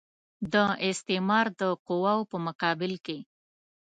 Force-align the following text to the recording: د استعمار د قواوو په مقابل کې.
د 0.53 0.55
استعمار 0.89 1.45
د 1.59 1.61
قواوو 1.85 2.29
په 2.31 2.37
مقابل 2.47 2.93
کې. 3.05 3.17